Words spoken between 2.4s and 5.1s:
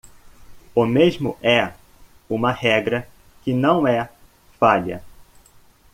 regra que não é falha.